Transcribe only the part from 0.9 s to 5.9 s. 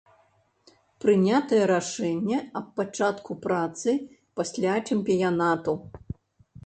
Прынятае рашэнне аб пачатку працы пасля чэмпіянату.